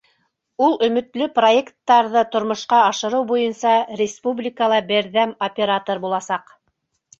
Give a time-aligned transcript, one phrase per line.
[0.67, 6.53] Ул өмөтлө проекттарҙы тормошҡа ашырыу буйынса республикала берҙәм оператор буласаҡ.